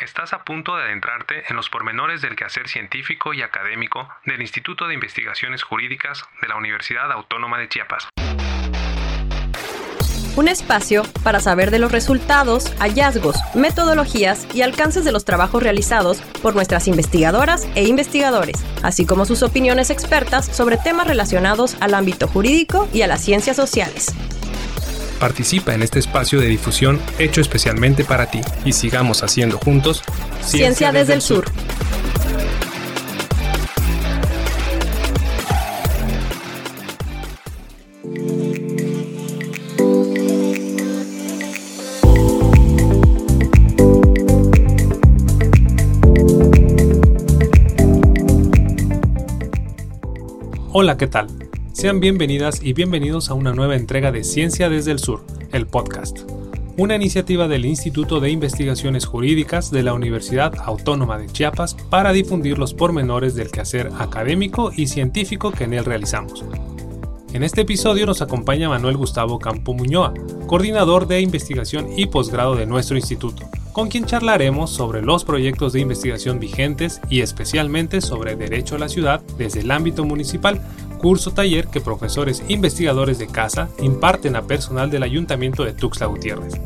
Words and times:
Estás 0.00 0.32
a 0.32 0.44
punto 0.44 0.76
de 0.76 0.84
adentrarte 0.84 1.44
en 1.50 1.56
los 1.56 1.68
pormenores 1.68 2.22
del 2.22 2.34
quehacer 2.34 2.68
científico 2.68 3.34
y 3.34 3.42
académico 3.42 4.08
del 4.24 4.40
Instituto 4.40 4.86
de 4.88 4.94
Investigaciones 4.94 5.62
Jurídicas 5.62 6.24
de 6.40 6.48
la 6.48 6.56
Universidad 6.56 7.12
Autónoma 7.12 7.58
de 7.58 7.68
Chiapas. 7.68 8.08
Un 10.36 10.48
espacio 10.48 11.02
para 11.22 11.40
saber 11.40 11.70
de 11.70 11.80
los 11.80 11.92
resultados, 11.92 12.74
hallazgos, 12.78 13.36
metodologías 13.54 14.46
y 14.54 14.62
alcances 14.62 15.04
de 15.04 15.12
los 15.12 15.26
trabajos 15.26 15.62
realizados 15.62 16.22
por 16.40 16.54
nuestras 16.54 16.88
investigadoras 16.88 17.68
e 17.74 17.86
investigadores, 17.86 18.64
así 18.82 19.04
como 19.04 19.26
sus 19.26 19.42
opiniones 19.42 19.90
expertas 19.90 20.46
sobre 20.46 20.78
temas 20.78 21.08
relacionados 21.08 21.76
al 21.82 21.92
ámbito 21.92 22.26
jurídico 22.26 22.88
y 22.94 23.02
a 23.02 23.06
las 23.06 23.20
ciencias 23.20 23.56
sociales. 23.56 24.14
Participa 25.20 25.74
en 25.74 25.82
este 25.82 25.98
espacio 25.98 26.40
de 26.40 26.46
difusión 26.46 26.98
hecho 27.18 27.42
especialmente 27.42 28.04
para 28.04 28.30
ti 28.30 28.40
y 28.64 28.72
sigamos 28.72 29.22
haciendo 29.22 29.58
juntos 29.58 30.02
Ciencia, 30.42 30.92
desde, 30.92 31.12
el 31.12 31.20
sur. 31.20 31.44
Hola, 50.72 50.96
¿qué 50.96 51.06
tal? 51.06 51.39
Sean 51.80 51.98
bienvenidas 51.98 52.60
y 52.62 52.74
bienvenidos 52.74 53.30
a 53.30 53.34
una 53.34 53.54
nueva 53.54 53.74
entrega 53.74 54.12
de 54.12 54.22
Ciencia 54.22 54.68
desde 54.68 54.90
el 54.92 54.98
Sur, 54.98 55.24
el 55.50 55.66
podcast, 55.66 56.30
una 56.76 56.94
iniciativa 56.94 57.48
del 57.48 57.64
Instituto 57.64 58.20
de 58.20 58.28
Investigaciones 58.28 59.06
Jurídicas 59.06 59.70
de 59.70 59.82
la 59.82 59.94
Universidad 59.94 60.52
Autónoma 60.62 61.16
de 61.16 61.28
Chiapas 61.28 61.78
para 61.88 62.12
difundir 62.12 62.58
los 62.58 62.74
pormenores 62.74 63.34
del 63.34 63.50
quehacer 63.50 63.90
académico 63.98 64.72
y 64.76 64.88
científico 64.88 65.52
que 65.52 65.64
en 65.64 65.72
él 65.72 65.86
realizamos. 65.86 66.44
En 67.32 67.42
este 67.42 67.62
episodio 67.62 68.04
nos 68.04 68.20
acompaña 68.20 68.68
Manuel 68.68 68.98
Gustavo 68.98 69.38
Campo 69.38 69.72
Muñoa, 69.72 70.12
coordinador 70.48 71.06
de 71.06 71.22
investigación 71.22 71.86
y 71.96 72.08
posgrado 72.08 72.56
de 72.56 72.66
nuestro 72.66 72.98
instituto, 72.98 73.48
con 73.72 73.88
quien 73.88 74.04
charlaremos 74.04 74.68
sobre 74.68 75.00
los 75.00 75.24
proyectos 75.24 75.72
de 75.72 75.80
investigación 75.80 76.40
vigentes 76.40 77.00
y 77.08 77.22
especialmente 77.22 78.02
sobre 78.02 78.36
derecho 78.36 78.74
a 78.76 78.80
la 78.80 78.90
ciudad 78.90 79.22
desde 79.38 79.60
el 79.60 79.70
ámbito 79.70 80.04
municipal 80.04 80.60
curso 81.00 81.32
taller 81.32 81.68
que 81.68 81.80
profesores 81.80 82.42
investigadores 82.48 83.18
de 83.18 83.26
casa 83.26 83.70
imparten 83.80 84.36
a 84.36 84.42
personal 84.42 84.90
del 84.90 85.02
Ayuntamiento 85.02 85.64
de 85.64 85.72
Tuxtla 85.72 86.06
Gutiérrez. 86.06 86.60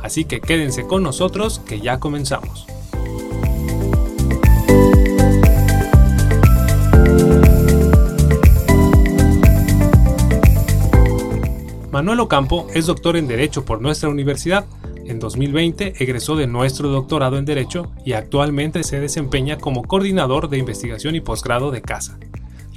Así 0.00 0.24
que 0.24 0.40
quédense 0.40 0.86
con 0.86 1.02
nosotros 1.02 1.58
que 1.58 1.80
ya 1.80 1.98
comenzamos. 1.98 2.66
Manuel 11.90 12.20
Ocampo 12.20 12.68
es 12.72 12.86
doctor 12.86 13.16
en 13.16 13.26
Derecho 13.26 13.64
por 13.64 13.82
nuestra 13.82 14.08
universidad. 14.08 14.64
En 15.04 15.18
2020 15.18 15.94
egresó 15.98 16.36
de 16.36 16.46
nuestro 16.46 16.88
doctorado 16.88 17.36
en 17.36 17.44
Derecho 17.44 17.90
y 18.04 18.12
actualmente 18.12 18.84
se 18.84 19.00
desempeña 19.00 19.58
como 19.58 19.82
coordinador 19.82 20.48
de 20.48 20.58
investigación 20.58 21.16
y 21.16 21.20
posgrado 21.20 21.72
de 21.72 21.82
casa. 21.82 22.18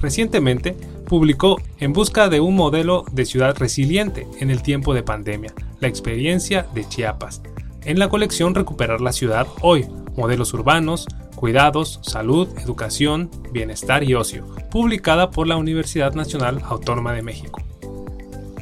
Recientemente 0.02 0.76
publicó 1.06 1.62
En 1.80 1.94
busca 1.94 2.30
de 2.30 2.40
un 2.40 2.56
modelo 2.56 3.06
de 3.12 3.26
ciudad 3.26 3.58
resiliente 3.58 4.28
en 4.40 4.50
el 4.50 4.62
tiempo 4.62 4.94
de 4.94 5.04
pandemia, 5.04 5.54
la 5.80 5.88
experiencia 5.88 6.66
de 6.74 6.88
Chiapas, 6.88 7.42
en 7.84 8.00
la 8.00 8.10
colección 8.10 8.56
Recuperar 8.56 9.02
la 9.02 9.12
ciudad 9.12 9.48
hoy, 9.62 9.86
modelos 10.16 10.54
urbanos, 10.54 11.06
cuidados, 11.36 12.00
salud, 12.04 12.48
educación, 12.58 13.30
bienestar 13.52 14.04
y 14.04 14.14
ocio, 14.14 14.46
publicada 14.72 15.30
por 15.30 15.48
la 15.48 15.58
Universidad 15.58 16.14
Nacional 16.14 16.62
Autónoma 16.64 17.14
de 17.14 17.22
México. 17.22 17.62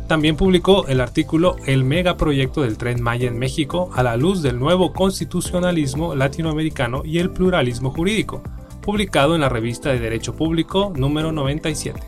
También 0.07 0.35
publicó 0.35 0.87
el 0.87 0.99
artículo 0.99 1.55
El 1.65 1.85
megaproyecto 1.85 2.63
del 2.63 2.77
tren 2.77 3.01
Maya 3.01 3.27
en 3.29 3.39
México 3.39 3.91
a 3.93 4.03
la 4.03 4.17
luz 4.17 4.41
del 4.41 4.59
nuevo 4.59 4.91
constitucionalismo 4.91 6.15
latinoamericano 6.15 7.03
y 7.05 7.19
el 7.19 7.29
pluralismo 7.29 7.91
jurídico, 7.91 8.41
publicado 8.81 9.35
en 9.35 9.41
la 9.41 9.47
revista 9.47 9.89
de 9.89 9.99
Derecho 9.99 10.35
Público 10.35 10.91
número 10.97 11.31
97. 11.31 12.01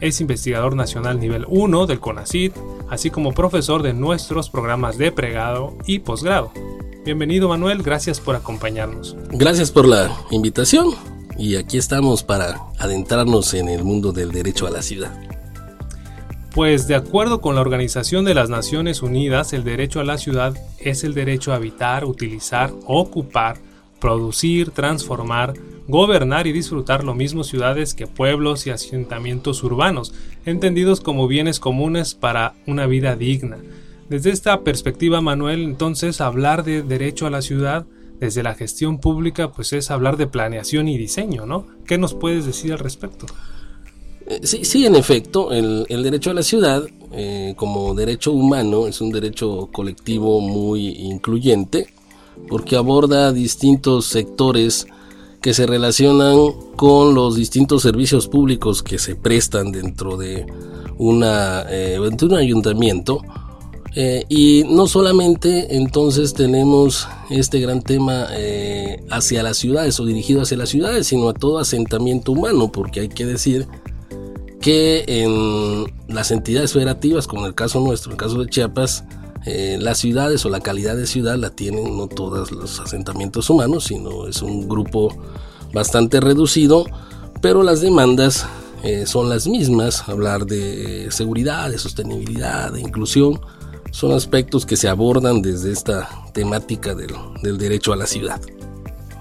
Es 0.00 0.20
investigador 0.20 0.76
nacional 0.76 1.18
nivel 1.18 1.46
1 1.48 1.86
del 1.86 2.00
CONACID, 2.00 2.52
así 2.90 3.10
como 3.10 3.32
profesor 3.32 3.82
de 3.82 3.94
nuestros 3.94 4.50
programas 4.50 4.98
de 4.98 5.10
pregrado 5.10 5.76
y 5.86 6.00
posgrado. 6.00 6.52
Bienvenido 7.04 7.48
Manuel, 7.48 7.82
gracias 7.82 8.20
por 8.20 8.36
acompañarnos. 8.36 9.16
Gracias 9.30 9.70
por 9.70 9.86
la 9.86 10.14
invitación 10.30 10.90
y 11.38 11.56
aquí 11.56 11.78
estamos 11.78 12.22
para 12.22 12.60
adentrarnos 12.78 13.54
en 13.54 13.70
el 13.70 13.84
mundo 13.84 14.12
del 14.12 14.32
derecho 14.32 14.66
a 14.66 14.70
la 14.70 14.82
ciudad. 14.82 15.12
Pues 16.54 16.88
de 16.88 16.94
acuerdo 16.94 17.40
con 17.40 17.54
la 17.54 17.60
Organización 17.62 18.24
de 18.24 18.34
las 18.34 18.50
Naciones 18.50 19.02
Unidas, 19.02 19.52
el 19.52 19.64
derecho 19.64 20.00
a 20.00 20.04
la 20.04 20.18
ciudad 20.18 20.54
es 20.78 21.04
el 21.04 21.14
derecho 21.14 21.52
a 21.52 21.56
habitar, 21.56 22.04
utilizar, 22.04 22.72
ocupar, 22.86 23.58
producir, 24.00 24.70
transformar, 24.70 25.54
gobernar 25.88 26.46
y 26.46 26.52
disfrutar 26.52 27.04
lo 27.04 27.14
mismo 27.14 27.44
ciudades 27.44 27.94
que 27.94 28.06
pueblos 28.06 28.66
y 28.66 28.70
asentamientos 28.70 29.62
urbanos, 29.62 30.12
entendidos 30.44 31.00
como 31.00 31.28
bienes 31.28 31.60
comunes 31.60 32.14
para 32.14 32.54
una 32.66 32.86
vida 32.86 33.16
digna. 33.16 33.58
Desde 34.08 34.30
esta 34.30 34.60
perspectiva, 34.62 35.20
Manuel, 35.20 35.62
entonces 35.62 36.20
hablar 36.20 36.64
de 36.64 36.82
derecho 36.82 37.26
a 37.26 37.30
la 37.30 37.42
ciudad 37.42 37.86
desde 38.20 38.42
la 38.42 38.54
gestión 38.54 38.98
pública, 38.98 39.52
pues 39.52 39.72
es 39.72 39.90
hablar 39.90 40.16
de 40.16 40.26
planeación 40.26 40.88
y 40.88 40.96
diseño, 40.96 41.44
¿no? 41.44 41.66
¿Qué 41.86 41.98
nos 41.98 42.14
puedes 42.14 42.46
decir 42.46 42.72
al 42.72 42.78
respecto? 42.78 43.26
Eh, 44.26 44.40
sí, 44.42 44.64
sí, 44.64 44.86
en 44.86 44.96
efecto, 44.96 45.52
el, 45.52 45.86
derecho 45.88 46.30
a 46.30 46.34
la 46.34 46.42
ciudad 46.42 46.84
eh, 47.12 47.54
como 47.56 47.94
derecho 47.94 48.32
humano 48.32 48.86
es 48.86 49.00
un 49.00 49.10
derecho 49.10 49.68
colectivo 49.72 50.40
muy 50.40 50.88
incluyente 50.88 51.88
porque 52.48 52.76
aborda 52.76 53.32
distintos 53.32 54.06
sectores 54.06 54.86
que 55.40 55.54
se 55.54 55.66
relacionan 55.66 56.38
con 56.76 57.14
los 57.14 57.36
distintos 57.36 57.82
servicios 57.82 58.28
públicos 58.28 58.82
que 58.82 58.98
se 58.98 59.14
prestan 59.16 59.72
dentro 59.72 60.16
de, 60.16 60.46
eh, 60.98 61.98
un 61.98 62.34
ayuntamiento. 62.34 63.22
Eh, 63.98 64.24
y 64.28 64.64
no 64.68 64.86
solamente 64.86 65.74
entonces 65.76 66.34
tenemos 66.34 67.08
este 67.30 67.60
gran 67.60 67.80
tema 67.80 68.26
eh, 68.32 69.02
hacia 69.10 69.42
las 69.42 69.56
ciudades 69.56 69.98
o 69.98 70.04
dirigido 70.04 70.42
hacia 70.42 70.58
las 70.58 70.68
ciudades, 70.68 71.06
sino 71.06 71.30
a 71.30 71.32
todo 71.32 71.58
asentamiento 71.58 72.32
humano, 72.32 72.70
porque 72.70 73.00
hay 73.00 73.08
que 73.08 73.24
decir 73.24 73.66
que 74.60 75.04
en 75.06 75.86
las 76.14 76.30
entidades 76.30 76.72
federativas, 76.72 77.26
como 77.26 77.42
en 77.42 77.48
el 77.48 77.54
caso 77.54 77.80
nuestro, 77.80 78.10
en 78.10 78.16
el 78.16 78.18
caso 78.18 78.38
de 78.38 78.50
Chiapas, 78.50 79.04
eh, 79.44 79.76
las 79.80 79.98
ciudades 79.98 80.44
o 80.44 80.48
la 80.48 80.60
calidad 80.60 80.96
de 80.96 81.06
ciudad 81.06 81.36
la 81.36 81.50
tienen 81.50 81.96
no 81.96 82.08
todos 82.08 82.52
los 82.52 82.80
asentamientos 82.80 83.50
humanos, 83.50 83.84
sino 83.84 84.26
es 84.26 84.42
un 84.42 84.68
grupo 84.68 85.14
bastante 85.72 86.20
reducido, 86.20 86.86
pero 87.40 87.62
las 87.62 87.80
demandas 87.80 88.46
eh, 88.82 89.06
son 89.06 89.28
las 89.28 89.46
mismas, 89.46 90.08
hablar 90.08 90.46
de 90.46 91.08
seguridad, 91.10 91.70
de 91.70 91.78
sostenibilidad, 91.78 92.72
de 92.72 92.80
inclusión, 92.80 93.40
son 93.90 94.12
aspectos 94.12 94.66
que 94.66 94.76
se 94.76 94.88
abordan 94.88 95.42
desde 95.42 95.72
esta 95.72 96.08
temática 96.32 96.94
del, 96.94 97.58
derecho 97.58 97.92
a 97.92 97.96
la 97.96 98.06
ciudad. 98.06 98.40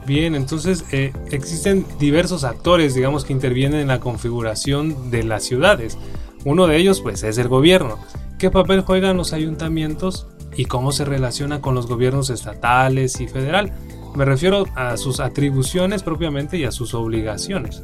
Bien, 0.06 0.36
entonces 0.36 0.84
eh, 0.92 1.14
existen 1.32 1.86
diversos 2.00 2.44
actores, 2.44 2.94
digamos, 2.94 3.26
que 3.26 3.34
intervienen 3.34 3.80
en 3.80 3.88
la 3.88 4.00
configuración 4.00 5.10
de 5.10 5.24
las 5.24 5.44
ciudades. 5.44 5.98
Uno 6.44 6.68
de 6.68 6.78
ellos, 6.78 7.02
pues, 7.02 7.24
es 7.24 7.38
el 7.38 7.48
gobierno. 7.48 7.98
¿Qué 8.38 8.52
papel 8.52 8.82
juegan 8.82 9.16
los 9.16 9.32
ayuntamientos 9.32 10.28
y 10.58 10.66
cómo 10.66 10.92
se 10.92 11.06
relaciona 11.06 11.62
con 11.62 11.74
los 11.74 11.88
gobiernos 11.88 12.30
estatales 12.30 13.22
y 13.22 13.28
federal? 13.28 13.72
Me 14.14 14.26
refiero 14.26 14.66
a 14.76 14.98
sus 14.98 15.20
atribuciones 15.20 16.04
propiamente 16.04 16.58
y 16.58 16.66
a 16.66 16.72
sus 16.72 16.94
obligaciones. 16.94 17.82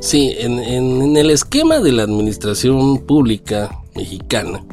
Sí, 0.00 0.34
en, 0.38 1.16
el 1.16 1.30
esquema 1.30 1.80
de 1.80 1.92
la 1.92 2.02
administración 2.02 2.98
pública 3.06 3.80
mexicana 3.94 4.64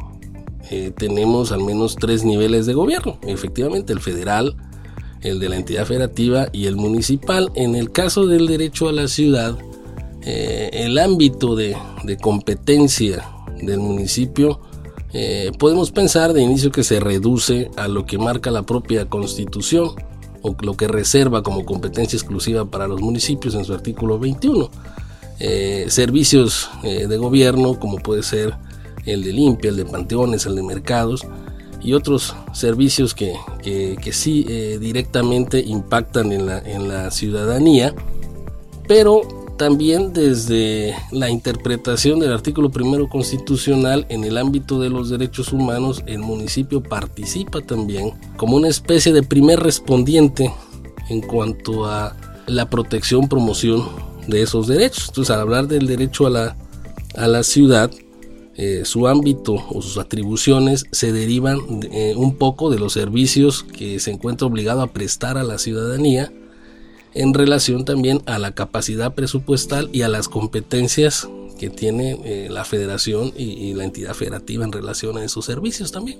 eh, 0.69 0.91
tenemos 0.95 1.51
al 1.51 1.63
menos 1.63 1.95
tres 1.95 2.23
niveles 2.23 2.65
de 2.65 2.73
gobierno. 2.73 3.19
Efectivamente, 3.23 3.93
el 3.93 3.99
federal, 3.99 4.55
el 5.21 5.39
de 5.39 5.49
la 5.49 5.57
entidad 5.57 5.85
federativa 5.85 6.47
y 6.53 6.67
el 6.67 6.77
municipal. 6.77 7.51
En 7.55 7.75
el 7.75 7.91
caso 7.91 8.27
del 8.27 8.47
derecho 8.47 8.87
a 8.87 8.93
la 8.93 9.07
ciudad, 9.07 9.57
eh, 10.25 10.69
el 10.73 10.97
ámbito 10.97 11.55
de, 11.55 11.75
de 12.03 12.17
competencia 12.17 13.32
del 13.65 13.79
municipio, 13.79 14.59
eh, 15.13 15.51
podemos 15.59 15.91
pensar 15.91 16.33
de 16.33 16.41
inicio 16.41 16.71
que 16.71 16.83
se 16.83 16.99
reduce 16.99 17.69
a 17.77 17.87
lo 17.87 18.05
que 18.05 18.17
marca 18.17 18.49
la 18.51 18.63
propia 18.63 19.05
constitución 19.07 19.91
o 20.41 20.55
lo 20.61 20.75
que 20.75 20.87
reserva 20.87 21.43
como 21.43 21.65
competencia 21.65 22.17
exclusiva 22.17 22.65
para 22.65 22.87
los 22.87 23.01
municipios 23.01 23.55
en 23.55 23.63
su 23.63 23.73
artículo 23.73 24.19
21. 24.19 24.69
Eh, 25.39 25.85
servicios 25.89 26.69
eh, 26.83 27.07
de 27.07 27.17
gobierno 27.17 27.79
como 27.79 27.97
puede 27.97 28.23
ser 28.23 28.55
el 29.05 29.23
de 29.23 29.33
limpia, 29.33 29.69
el 29.69 29.77
de 29.77 29.85
panteones, 29.85 30.45
el 30.45 30.55
de 30.55 30.63
mercados 30.63 31.25
y 31.81 31.93
otros 31.93 32.35
servicios 32.53 33.13
que, 33.13 33.33
que, 33.61 34.13
sí 34.13 34.45
eh, 34.47 34.77
directamente 34.79 35.59
impactan 35.59 36.31
en 36.31 36.45
la, 36.45 36.59
en 36.59 36.87
la 36.87 37.11
ciudadanía, 37.11 37.93
pero 38.87 39.42
también 39.57 40.13
desde 40.13 40.95
la 41.11 41.29
interpretación 41.29 42.19
del 42.19 42.33
artículo 42.33 42.69
primero 42.69 43.07
constitucional 43.07 44.05
en 44.09 44.23
el 44.23 44.37
ámbito 44.37 44.79
de 44.79 44.89
los 44.89 45.09
derechos 45.09 45.53
humanos, 45.53 46.03
el 46.05 46.19
municipio 46.19 46.81
participa 46.81 47.61
también 47.61 48.11
como 48.37 48.57
una 48.57 48.67
especie 48.67 49.13
de 49.13 49.23
primer 49.23 49.59
respondiente 49.59 50.51
en 51.09 51.21
cuanto 51.21 51.85
a 51.85 52.15
la 52.47 52.69
protección, 52.69 53.29
promoción 53.29 53.83
de 54.27 54.41
esos 54.41 54.67
derechos. 54.67 55.05
Entonces, 55.09 55.33
al 55.33 55.41
hablar 55.41 55.67
del 55.67 55.87
derecho 55.87 56.25
a 56.27 56.29
la, 56.29 56.57
a 57.15 57.27
la 57.27 57.43
ciudad, 57.43 57.91
eh, 58.55 58.83
su 58.85 59.07
ámbito 59.07 59.55
o 59.69 59.81
sus 59.81 59.97
atribuciones 59.97 60.85
se 60.91 61.11
derivan 61.11 61.59
eh, 61.91 62.13
un 62.15 62.35
poco 62.35 62.69
de 62.69 62.79
los 62.79 62.93
servicios 62.93 63.63
que 63.63 63.99
se 63.99 64.11
encuentra 64.11 64.47
obligado 64.47 64.81
a 64.81 64.91
prestar 64.91 65.37
a 65.37 65.43
la 65.43 65.57
ciudadanía 65.57 66.31
en 67.13 67.33
relación 67.33 67.85
también 67.85 68.21
a 68.25 68.39
la 68.39 68.53
capacidad 68.53 69.13
presupuestal 69.13 69.89
y 69.91 70.01
a 70.01 70.09
las 70.09 70.29
competencias 70.29 71.29
que 71.59 71.69
tiene 71.69 72.19
eh, 72.23 72.47
la 72.49 72.65
federación 72.65 73.31
y, 73.37 73.73
la 73.73 73.85
entidad 73.85 74.13
federativa 74.13 74.65
en 74.65 74.71
relación 74.71 75.17
a 75.17 75.23
esos 75.23 75.45
servicios 75.45 75.91
también. 75.91 76.19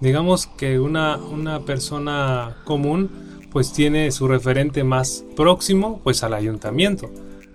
Digamos 0.00 0.46
que 0.46 0.80
una, 0.80 1.16
una 1.16 1.60
persona 1.60 2.56
común 2.64 3.10
pues 3.50 3.72
tiene 3.72 4.10
su 4.10 4.26
referente 4.28 4.82
más 4.82 5.24
próximo 5.36 6.00
pues 6.02 6.22
al 6.22 6.34
ayuntamiento 6.34 7.10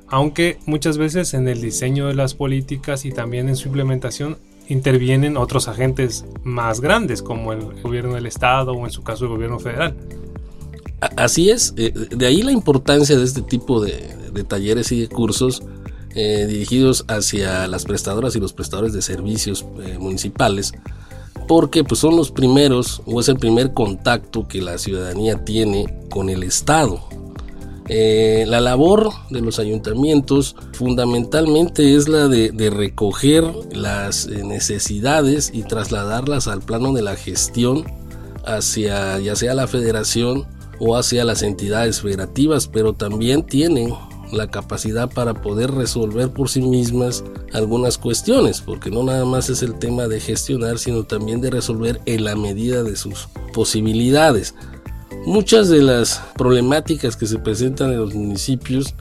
aunque 0.07 0.57
muchas 0.65 0.97
veces 0.97 1.33
en 1.33 1.47
el 1.47 1.61
diseño 1.61 2.07
de 2.07 2.15
las 2.15 2.33
políticas 2.33 3.05
y 3.05 3.11
también 3.11 3.49
en 3.49 3.55
su 3.55 3.67
implementación 3.67 4.37
intervienen 4.69 5.37
otros 5.37 5.67
agentes 5.67 6.25
más 6.43 6.81
grandes 6.81 7.21
como 7.21 7.53
el 7.53 7.81
gobierno 7.81 8.15
del 8.15 8.25
estado 8.25 8.73
o 8.73 8.85
en 8.85 8.91
su 8.91 9.03
caso 9.03 9.25
el 9.25 9.31
gobierno 9.31 9.59
federal. 9.59 9.95
Así 10.99 11.51
es, 11.51 11.75
eh, 11.77 11.91
de 11.93 12.25
ahí 12.25 12.41
la 12.41 12.51
importancia 12.51 13.15
de 13.17 13.23
este 13.23 13.43
tipo 13.43 13.79
de, 13.81 14.15
talleres 14.47 14.91
y 14.91 15.01
de 15.01 15.07
cursos 15.07 15.63
eh, 16.15 16.45
dirigidos 16.47 17.05
hacia 17.07 17.67
las 17.67 17.85
prestadoras 17.85 18.35
y 18.35 18.39
los 18.39 18.53
prestadores 18.53 18.93
de 18.93 19.01
servicios 19.01 19.65
eh, 19.83 19.97
municipales, 19.99 20.73
porque 21.47 21.83
pues, 21.83 21.99
son 21.99 22.15
los 22.15 22.31
primeros 22.31 23.01
o 23.05 23.19
es 23.19 23.29
el 23.29 23.37
primer 23.37 23.73
contacto 23.73 24.47
que 24.47 24.61
la 24.61 24.79
ciudadanía 24.79 25.43
tiene 25.45 25.85
con 26.09 26.29
el 26.29 26.43
Estado. 26.43 26.99
La 27.89 28.59
labor 28.59 29.11
de 29.29 29.39
los 29.39 29.59
ayuntamientos 29.59 30.57
fundamentalmente 30.73 31.95
es 31.95 32.09
la 32.09 32.27
de, 32.27 32.69
recoger 32.69 33.45
las 33.71 34.27
necesidades 34.27 35.51
y 35.53 35.63
trasladarlas 35.63 36.49
al 36.49 36.61
plano 36.61 36.91
de 36.91 37.01
la 37.01 37.15
gestión 37.15 37.85
hacia 38.45 39.19
ya 39.19 39.37
sea 39.37 39.53
la 39.53 39.67
federación 39.67 40.47
o 40.79 40.95
hacia 40.95 41.25
las 41.25 41.41
entidades 41.41 42.01
federativas, 42.01 42.67
pero 42.67 42.93
también 42.93 43.43
tienen 43.43 43.93
la 44.31 44.49
capacidad 44.49 45.09
para 45.09 45.41
poder 45.41 45.71
resolver 45.71 46.29
por 46.29 46.49
sí 46.49 46.61
mismas 46.61 47.23
algunas 47.53 47.97
cuestiones, 47.97 48.61
porque 48.61 48.91
no 48.91 49.03
nada 49.03 49.25
más 49.25 49.49
es 49.49 49.63
el 49.63 49.75
tema 49.79 50.07
de 50.07 50.19
gestionar, 50.19 50.79
sino 50.79 51.03
también 51.03 51.41
de 51.41 51.49
resolver 51.49 52.01
en 52.05 52.25
la 52.25 52.35
medida 52.35 52.83
de 52.83 52.95
sus 52.95 53.27
posibilidades. 53.53 54.53
Muchas 55.25 55.69
de 55.69 55.81
las 55.81 56.21
problemáticas 56.35 57.15
que 57.15 57.25
se 57.25 57.39
presentan 57.39 57.91
en 57.91 57.99
los 57.99 58.13
municipios 58.13 58.93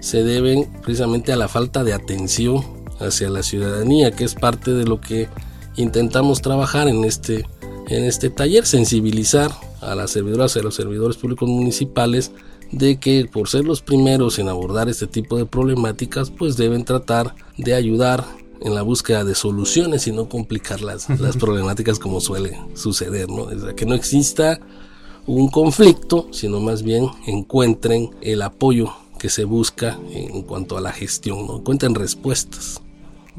se 0.00 0.22
deben 0.22 0.68
precisamente 0.82 1.32
a 1.32 1.36
la 1.36 1.48
falta 1.48 1.84
de 1.84 1.92
atención 1.92 2.64
hacia 3.00 3.30
la 3.30 3.42
ciudadanía, 3.42 4.12
que 4.12 4.24
es 4.24 4.34
parte 4.34 4.72
de 4.72 4.84
lo 4.84 5.00
que 5.00 5.28
intentamos 5.76 6.42
trabajar 6.42 6.88
en 6.88 7.04
este, 7.04 7.46
en 7.88 8.04
este 8.04 8.30
taller, 8.30 8.66
sensibilizar 8.66 9.50
a 9.80 9.94
las 9.94 10.10
servidoras 10.10 10.54
y 10.54 10.58
a 10.58 10.62
los 10.62 10.74
servidores 10.74 11.16
públicos 11.16 11.48
municipales 11.48 12.32
de 12.70 12.98
que 13.00 13.28
por 13.30 13.48
ser 13.48 13.64
los 13.64 13.80
primeros 13.80 14.38
en 14.38 14.48
abordar 14.48 14.88
este 14.88 15.06
tipo 15.06 15.38
de 15.38 15.46
problemáticas, 15.46 16.30
pues 16.30 16.56
deben 16.56 16.84
tratar 16.84 17.34
de 17.56 17.74
ayudar 17.74 18.24
en 18.60 18.74
la 18.74 18.82
búsqueda 18.82 19.24
de 19.24 19.34
soluciones 19.34 20.06
y 20.06 20.12
no 20.12 20.28
complicar 20.28 20.82
las, 20.82 21.08
las 21.20 21.36
problemáticas 21.36 21.98
como 21.98 22.20
suele 22.20 22.58
suceder, 22.74 23.28
¿no? 23.30 23.50
Es 23.50 23.74
que 23.74 23.86
no 23.86 23.94
exista 23.94 24.60
un 25.26 25.48
conflicto, 25.48 26.28
sino 26.30 26.60
más 26.60 26.82
bien 26.82 27.06
encuentren 27.26 28.10
el 28.20 28.42
apoyo 28.42 28.92
que 29.18 29.28
se 29.28 29.44
busca 29.44 29.98
en 30.10 30.42
cuanto 30.42 30.76
a 30.76 30.80
la 30.80 30.92
gestión, 30.92 31.46
¿no? 31.46 31.58
encuentren 31.58 31.94
respuestas. 31.94 32.80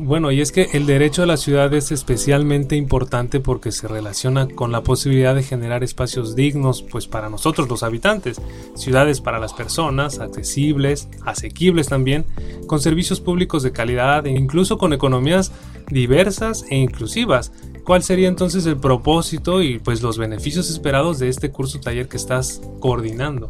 Bueno, 0.01 0.31
y 0.31 0.39
es 0.39 0.53
que 0.53 0.69
el 0.71 0.85
derecho 0.85 1.23
a 1.23 1.25
la 1.25 1.35
ciudad 1.35 1.73
es 1.73 1.91
especialmente 1.91 2.77
importante 2.77 3.41
porque 3.41 3.73
se 3.73 3.85
relaciona 3.85 4.47
con 4.47 4.71
la 4.71 4.81
posibilidad 4.81 5.35
de 5.35 5.43
generar 5.43 5.83
espacios 5.83 6.37
dignos, 6.37 6.81
pues 6.81 7.05
para 7.05 7.29
nosotros 7.29 7.67
los 7.67 7.83
habitantes, 7.83 8.41
ciudades 8.75 9.19
para 9.19 9.39
las 9.39 9.51
personas, 9.51 10.19
accesibles, 10.19 11.09
asequibles 11.25 11.89
también, 11.89 12.25
con 12.65 12.79
servicios 12.79 13.19
públicos 13.19 13.61
de 13.61 13.73
calidad 13.73 14.25
e 14.25 14.31
incluso 14.31 14.77
con 14.77 14.93
economías 14.93 15.51
diversas 15.89 16.63
e 16.69 16.77
inclusivas. 16.77 17.51
¿Cuál 17.83 18.01
sería 18.01 18.29
entonces 18.29 18.65
el 18.67 18.77
propósito 18.77 19.61
y 19.61 19.79
pues 19.79 20.01
los 20.01 20.17
beneficios 20.17 20.69
esperados 20.69 21.19
de 21.19 21.27
este 21.27 21.51
curso 21.51 21.81
taller 21.81 22.07
que 22.07 22.15
estás 22.15 22.61
coordinando? 22.79 23.49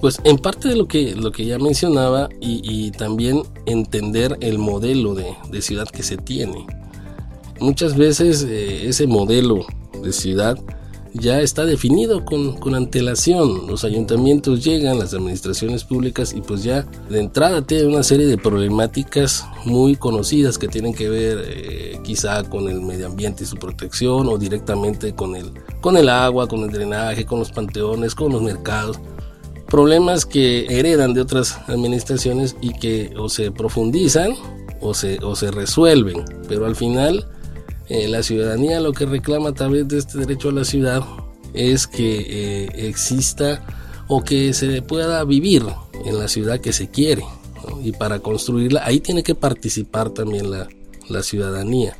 Pues 0.00 0.18
en 0.24 0.38
parte 0.38 0.68
de 0.68 0.76
lo 0.76 0.88
que, 0.88 1.14
lo 1.14 1.30
que 1.30 1.44
ya 1.44 1.58
mencionaba 1.58 2.28
y, 2.40 2.90
también 2.92 3.42
entender 3.66 4.36
el 4.40 4.58
modelo 4.58 5.14
de, 5.14 5.62
ciudad 5.62 5.88
que 5.88 6.02
se 6.02 6.16
tiene. 6.16 6.66
Muchas 7.60 7.96
veces 7.96 8.42
eh, 8.48 8.88
ese 8.88 9.06
modelo 9.06 9.66
de 10.02 10.12
ciudad 10.12 10.58
ya 11.12 11.40
está 11.40 11.66
definido 11.66 12.24
con, 12.24 12.56
con, 12.56 12.74
antelación. 12.74 13.66
Los 13.66 13.84
ayuntamientos 13.84 14.64
llegan, 14.64 14.98
las 14.98 15.12
administraciones 15.12 15.84
públicas 15.84 16.32
y 16.32 16.40
pues 16.40 16.62
ya 16.62 16.86
de 17.10 17.20
entrada 17.20 17.60
tienen 17.62 17.88
una 17.88 18.02
serie 18.02 18.26
de 18.26 18.38
problemáticas 18.38 19.44
muy 19.66 19.96
conocidas 19.96 20.56
que 20.56 20.68
tienen 20.68 20.94
que 20.94 21.10
ver 21.10 21.44
eh, 21.46 22.00
quizá 22.02 22.42
con 22.44 22.68
el 22.68 22.80
medio 22.80 23.06
ambiente 23.06 23.44
y 23.44 23.46
su 23.46 23.56
protección 23.56 24.28
o 24.28 24.38
directamente 24.38 25.14
con 25.14 25.36
el, 25.36 25.52
con 25.82 25.96
el 25.98 26.08
agua, 26.08 26.48
con 26.48 26.60
el 26.60 26.70
drenaje, 26.70 27.26
con 27.26 27.40
los 27.40 27.52
panteones, 27.52 28.14
con 28.14 28.32
los 28.32 28.40
mercados 28.40 28.98
problemas 29.70 30.26
que 30.26 30.66
heredan 30.66 31.14
de 31.14 31.22
otras 31.22 31.58
administraciones 31.68 32.56
y 32.60 32.74
que 32.74 33.12
o 33.16 33.28
se 33.28 33.50
profundizan 33.52 34.34
o 34.80 34.92
se, 34.94 35.18
o 35.22 35.36
se 35.36 35.50
resuelven, 35.50 36.24
pero 36.48 36.66
al 36.66 36.76
final 36.76 37.26
eh, 37.88 38.08
la 38.08 38.22
ciudadanía 38.22 38.80
lo 38.80 38.92
que 38.92 39.06
reclama 39.06 39.50
a 39.50 39.54
través 39.54 39.88
de 39.88 39.98
este 39.98 40.18
derecho 40.18 40.50
a 40.50 40.52
la 40.52 40.64
ciudad 40.64 41.02
es 41.54 41.86
que 41.86 42.26
eh, 42.64 42.88
exista 42.88 43.64
o 44.08 44.22
que 44.22 44.52
se 44.52 44.82
pueda 44.82 45.22
vivir 45.24 45.64
en 46.04 46.18
la 46.18 46.28
ciudad 46.28 46.60
que 46.60 46.72
se 46.72 46.88
quiere 46.88 47.24
y 47.82 47.92
para 47.92 48.20
construirla 48.20 48.82
ahí 48.84 49.00
tiene 49.00 49.22
que 49.22 49.34
participar 49.34 50.10
también 50.10 50.50
la, 50.50 50.68
la 51.08 51.22
ciudadanía. 51.22 51.96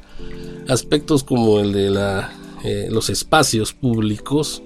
Aspectos 0.68 1.24
como 1.24 1.60
el 1.60 1.72
de 1.72 1.90
la, 1.90 2.32
eh, 2.64 2.88
los 2.90 3.10
espacios 3.10 3.72
públicos 3.72 4.62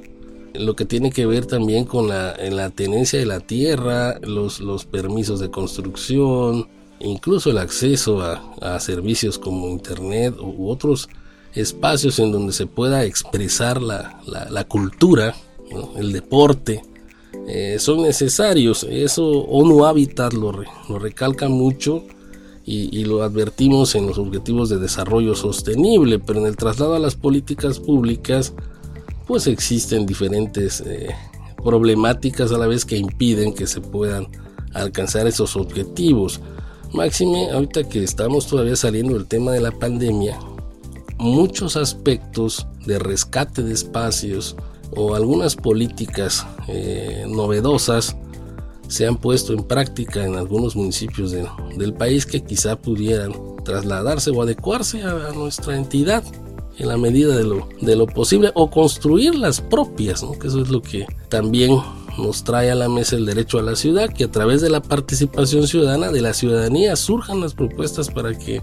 lo 0.54 0.76
que 0.76 0.84
tiene 0.84 1.10
que 1.10 1.26
ver 1.26 1.46
también 1.46 1.84
con 1.84 2.08
la, 2.08 2.36
la 2.50 2.70
tenencia 2.70 3.18
de 3.18 3.26
la 3.26 3.40
tierra, 3.40 4.18
los, 4.20 4.60
los 4.60 4.84
permisos 4.84 5.40
de 5.40 5.50
construcción, 5.50 6.68
incluso 7.00 7.50
el 7.50 7.58
acceso 7.58 8.22
a, 8.22 8.80
servicios 8.80 9.38
como 9.38 9.68
internet 9.68 10.36
u 10.40 10.68
otros 10.68 11.08
espacios 11.54 12.18
en 12.18 12.32
donde 12.32 12.52
se 12.52 12.66
pueda 12.66 13.04
expresar 13.04 13.82
la, 13.82 14.20
la, 14.26 14.64
cultura, 14.64 15.34
el 15.96 16.12
deporte, 16.12 16.82
eh, 17.46 17.76
son 17.78 18.02
necesarios. 18.02 18.84
Eso 18.88 19.26
ONU 19.26 19.84
Habitat 19.84 20.32
lo, 20.32 20.52
lo 20.88 20.98
recalca 20.98 21.48
mucho 21.48 22.04
y, 22.64 22.96
y, 22.98 23.04
lo 23.04 23.22
advertimos 23.22 23.94
en 23.94 24.06
los 24.06 24.18
objetivos 24.18 24.68
de 24.68 24.78
desarrollo 24.78 25.34
sostenible, 25.34 26.18
pero 26.18 26.40
en 26.40 26.46
el 26.46 26.56
traslado 26.56 26.94
a 26.94 26.98
las 26.98 27.14
políticas 27.14 27.78
públicas 27.78 28.54
pues 29.26 29.46
existen 29.46 30.06
diferentes 30.06 30.80
eh, 30.80 31.14
problemáticas 31.62 32.52
a 32.52 32.58
la 32.58 32.66
vez 32.66 32.84
que 32.84 32.96
impiden 32.96 33.54
que 33.54 33.66
se 33.66 33.80
puedan 33.80 34.28
alcanzar 34.74 35.26
esos 35.26 35.56
objetivos. 35.56 36.40
Máxime, 36.92 37.50
ahorita 37.50 37.88
que 37.88 38.04
estamos 38.04 38.46
todavía 38.46 38.76
saliendo 38.76 39.14
del 39.14 39.26
tema 39.26 39.52
de 39.52 39.60
la 39.60 39.72
pandemia, 39.72 40.38
muchos 41.18 41.76
aspectos 41.76 42.66
de 42.86 42.98
rescate 42.98 43.62
de 43.62 43.72
espacios 43.72 44.56
o 44.96 45.14
algunas 45.14 45.56
políticas 45.56 46.46
eh, 46.68 47.24
novedosas 47.28 48.16
se 48.88 49.06
han 49.06 49.16
puesto 49.16 49.54
en 49.54 49.64
práctica 49.64 50.24
en 50.24 50.36
algunos 50.36 50.76
municipios 50.76 51.32
del 51.32 51.94
país 51.94 52.26
que 52.26 52.44
quizá 52.44 52.76
pudieran 52.76 53.32
trasladarse 53.64 54.30
o 54.30 54.42
adecuarse 54.42 55.02
a 55.02 55.32
nuestra 55.34 55.76
entidad 55.76 56.22
en 56.78 56.88
la 56.88 56.96
medida 56.96 57.36
de 57.36 57.44
lo, 57.44 57.68
de 57.80 57.96
lo 57.96 58.06
posible 58.06 58.50
o 58.54 58.70
construir 58.70 59.34
las 59.34 59.60
propias, 59.60 60.24
que 60.40 60.48
eso 60.48 60.60
es 60.60 60.68
lo 60.68 60.82
que 60.82 61.06
también 61.28 61.78
nos 62.18 62.44
trae 62.44 62.70
a 62.70 62.74
la 62.74 62.88
mesa 62.88 63.16
el 63.16 63.26
derecho 63.26 63.58
a 63.58 63.62
la 63.62 63.76
ciudad, 63.76 64.12
que 64.12 64.24
a 64.24 64.30
través 64.30 64.60
de 64.60 64.70
la 64.70 64.82
participación 64.82 65.66
ciudadana, 65.66 66.10
de 66.12 66.20
la 66.20 66.34
ciudadanía, 66.34 66.96
surjan 66.96 67.40
las 67.40 67.54
propuestas 67.54 68.10
para 68.10 68.36
que 68.38 68.62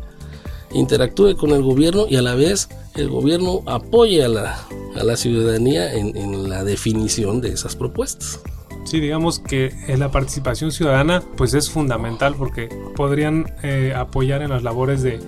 interactúe 0.73 1.35
con 1.35 1.51
el 1.51 1.61
gobierno 1.61 2.05
y 2.09 2.15
a 2.15 2.21
la 2.21 2.35
vez 2.35 2.69
el 2.95 3.09
gobierno 3.09 3.61
apoye 3.65 4.23
a 4.23 4.29
la, 4.29 4.67
a 4.95 5.03
la 5.03 5.17
ciudadanía 5.17 5.93
en, 5.93 6.15
en 6.15 6.49
la 6.49 6.63
definición 6.63 7.41
de 7.41 7.49
esas 7.49 7.75
propuestas. 7.75 8.39
Sí, 8.83 8.99
digamos 8.99 9.39
que 9.39 9.71
la 9.97 10.09
participación 10.11 10.71
ciudadana 10.71 11.23
pues 11.37 11.53
es 11.53 11.69
fundamental 11.69 12.35
porque 12.35 12.67
podrían 12.95 13.53
eh, 13.63 13.93
apoyar 13.95 14.41
en 14.41 14.49
las 14.49 14.63
labores 14.63 15.03
de, 15.03 15.19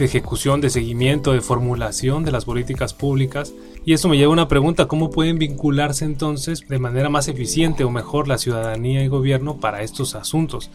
de, 0.00 0.06
ejecución, 0.06 0.60
de 0.60 0.70
seguimiento, 0.70 1.32
de 1.32 1.40
formulación 1.40 2.24
de 2.24 2.32
las 2.32 2.44
políticas 2.44 2.94
públicas. 2.94 3.52
Y 3.84 3.92
eso 3.92 4.08
me 4.08 4.16
lleva 4.16 4.30
a 4.30 4.32
una 4.32 4.48
pregunta, 4.48 4.88
¿cómo 4.88 5.10
pueden 5.10 5.38
vincularse 5.38 6.04
entonces 6.04 6.66
de 6.68 6.78
manera 6.78 7.08
más 7.08 7.28
eficiente 7.28 7.84
o 7.84 7.90
mejor 7.90 8.26
la 8.26 8.38
ciudadanía 8.38 9.04
y 9.04 9.08
gobierno 9.08 9.60
para 9.60 9.82
estos 9.82 10.14
asuntos? 10.14 10.70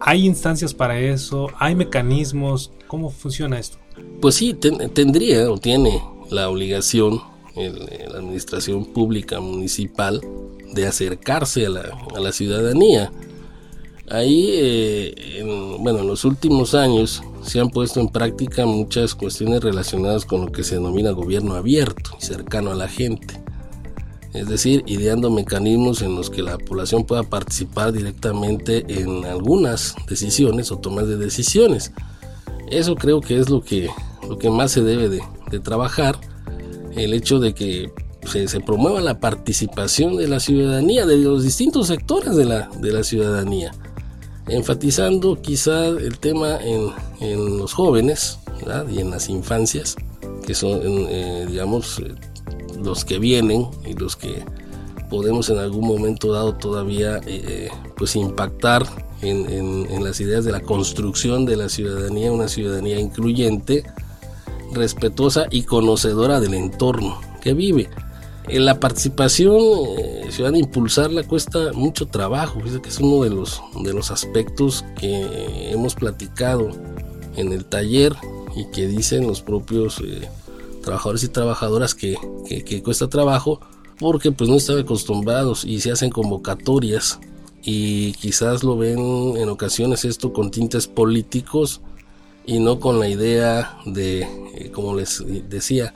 ¿Hay 0.00 0.26
instancias 0.26 0.74
para 0.74 0.98
eso? 0.98 1.48
¿Hay 1.58 1.74
mecanismos? 1.74 2.72
¿Cómo 2.88 3.10
funciona 3.10 3.58
esto? 3.58 3.78
Pues 4.20 4.34
sí, 4.34 4.54
ten, 4.54 4.90
tendría 4.90 5.50
o 5.50 5.58
tiene 5.58 6.02
la 6.30 6.48
obligación 6.48 7.20
el, 7.54 7.78
la 8.10 8.18
administración 8.18 8.86
pública 8.86 9.40
municipal 9.40 10.20
de 10.72 10.86
acercarse 10.86 11.66
a 11.66 11.68
la, 11.68 12.32
ciudadanía. 12.32 13.12
Ahí, 14.10 14.48
eh, 14.50 15.14
en, 15.38 15.82
bueno, 15.82 16.00
en 16.00 16.06
los 16.06 16.24
últimos 16.24 16.74
años 16.74 17.22
se 17.42 17.60
han 17.60 17.70
puesto 17.70 18.00
en 18.00 18.08
práctica 18.08 18.66
muchas 18.66 19.14
cuestiones 19.14 19.62
relacionadas 19.62 20.24
con 20.24 20.46
lo 20.46 20.52
que 20.52 20.64
se 20.64 20.76
denomina 20.76 21.10
gobierno 21.10 21.54
abierto 21.54 22.12
y 22.20 22.24
cercano 22.24 22.70
a 22.70 22.74
la 22.74 22.88
gente. 22.88 23.40
Es 24.32 24.48
decir, 24.48 24.82
ideando 24.86 25.30
mecanismos 25.30 26.00
en 26.00 26.14
los 26.14 26.30
que 26.30 26.42
la 26.42 26.56
población 26.56 27.04
pueda 27.04 27.22
participar 27.22 27.92
directamente 27.92 28.84
en 28.88 29.26
algunas 29.26 29.94
decisiones 30.08 30.72
o 30.72 30.78
tomas 30.78 31.06
de 31.06 31.18
decisiones. 31.18 31.92
Eso 32.70 32.94
creo 32.94 33.20
que 33.20 33.38
es 33.38 33.50
lo 33.50 33.62
que, 33.62 33.90
lo 34.26 34.38
que 34.38 34.48
más 34.48 34.70
se 34.72 34.80
debe 34.80 35.10
de, 35.10 35.22
de 35.50 35.60
trabajar. 35.60 36.18
El 36.96 37.12
hecho 37.12 37.40
de 37.40 37.52
que 37.52 37.92
se, 38.26 38.48
se, 38.48 38.60
promueva 38.60 39.00
la 39.02 39.20
participación 39.20 40.16
de 40.16 40.28
la 40.28 40.40
ciudadanía, 40.40 41.04
de 41.04 41.18
los 41.18 41.42
distintos 41.42 41.88
sectores 41.88 42.34
de 42.34 42.46
la, 42.46 42.70
de 42.80 42.92
la 42.92 43.02
ciudadanía, 43.02 43.72
enfatizando 44.48 45.40
quizá 45.40 45.86
el 45.86 46.18
tema 46.18 46.56
en, 46.56 46.90
en 47.20 47.58
los 47.58 47.72
jóvenes 47.72 48.38
y 48.90 49.00
en 49.00 49.10
las 49.10 49.28
infancias, 49.28 49.96
que 50.46 50.54
son, 50.54 50.80
eh, 50.84 51.46
digamos, 51.48 52.02
los 52.82 53.04
que 53.04 53.18
vienen 53.18 53.66
y 53.84 53.94
los 53.94 54.16
que 54.16 54.44
podemos 55.10 55.50
en 55.50 55.58
algún 55.58 55.86
momento 55.86 56.32
dado 56.32 56.54
todavía 56.54 57.20
eh, 57.26 57.70
pues 57.96 58.16
impactar 58.16 58.86
en, 59.20 59.46
en 59.88 60.02
las 60.02 60.20
ideas 60.20 60.44
de 60.44 60.50
la 60.50 60.60
construcción 60.60 61.44
de 61.46 61.56
la 61.56 61.68
ciudadanía, 61.68 62.32
una 62.32 62.48
ciudadanía 62.48 62.98
incluyente, 62.98 63.84
respetuosa 64.72 65.46
y 65.50 65.62
conocedora 65.62 66.40
del 66.40 66.54
entorno 66.54 67.20
que 67.40 67.54
vive. 67.54 67.88
La 68.48 68.80
participación 68.80 69.56
eh, 69.98 70.26
ciudadana 70.30 70.58
impulsarla 70.58 71.22
cuesta 71.22 71.72
mucho 71.72 72.06
trabajo, 72.06 72.60
que 72.82 72.88
es 72.88 72.98
uno 72.98 73.22
de 73.22 73.30
los, 73.30 73.62
de 73.82 73.92
los 73.92 74.10
aspectos 74.10 74.84
que 74.98 75.70
hemos 75.70 75.94
platicado 75.94 76.70
en 77.36 77.52
el 77.52 77.64
taller 77.64 78.14
y 78.56 78.66
que 78.66 78.86
dicen 78.86 79.26
los 79.26 79.42
propios 79.42 80.00
eh, 80.00 80.28
trabajadores 80.82 81.24
y 81.24 81.28
trabajadoras 81.28 81.94
que, 81.94 82.16
que, 82.66 82.82
cuesta 82.82 83.08
trabajo 83.08 83.60
porque 83.98 84.32
pues 84.32 84.50
no 84.50 84.56
están 84.56 84.78
acostumbrados 84.78 85.64
y 85.64 85.80
se 85.80 85.92
hacen 85.92 86.10
convocatorias 86.10 87.20
y 87.62 88.12
quizás 88.14 88.64
lo 88.64 88.76
ven 88.76 88.98
en 89.36 89.48
ocasiones 89.48 90.04
esto 90.04 90.32
con 90.32 90.50
tintes 90.50 90.88
políticos 90.88 91.80
y 92.44 92.58
no 92.58 92.80
con 92.80 92.98
la 92.98 93.08
idea 93.08 93.78
de, 93.86 94.22
eh, 94.54 94.70
como 94.74 94.96
les 94.96 95.22
decía, 95.48 95.94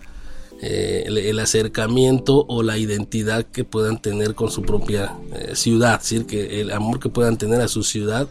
eh, 0.63 1.05
el, 1.07 1.39
acercamiento 1.39 2.47
o 2.49 2.63
la 2.63 2.79
identidad 2.79 3.45
que 3.45 3.65
puedan 3.65 4.01
tener 4.01 4.35
con 4.35 4.51
su 4.51 4.63
propia 4.63 5.15
eh, 5.35 5.55
ciudad, 5.55 5.97
es 5.97 6.11
decir, 6.11 6.27
que 6.27 6.63
el 6.63 6.73
amor 6.73 6.99
que 6.99 7.11
puedan 7.11 7.37
tener 7.37 7.61
a 7.61 7.69
su 7.69 7.83
ciudad 7.83 8.27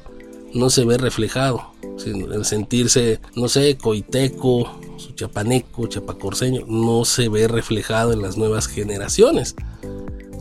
no 0.52 0.72
se 0.72 0.86
ve 0.86 0.98
reflejado, 0.98 1.72
el 2.06 2.44
sentirse, 2.46 3.20
no 3.36 3.48
sé, 3.48 3.78
coiteco, 3.78 4.80
chapaneco, 5.16 5.88
chapacorseño, 5.88 6.66
no 6.68 7.06
se 7.06 7.30
ve 7.30 7.48
reflejado 7.48 8.12
en 8.12 8.22
las 8.22 8.38
nuevas 8.38 8.68
generaciones. 8.68 9.56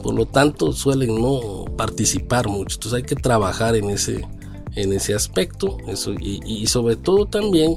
Por 0.02 0.14
lo 0.14 0.26
tanto, 0.26 0.72
suelen 0.72 1.20
no 1.20 1.64
participar 1.76 2.48
mucho. 2.48 2.76
Entonces 2.76 2.94
hay 2.94 3.02
que 3.02 3.16
trabajar 3.16 3.76
en 3.76 3.90
ese, 3.90 4.26
en 4.74 4.92
ese 4.92 5.14
aspecto 5.14 5.78
eso, 5.88 6.14
y 6.20 6.66
sobre 6.66 6.96
todo 6.96 7.26
también 7.26 7.76